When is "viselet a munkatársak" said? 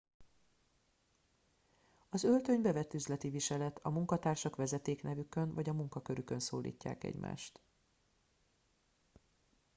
3.29-4.55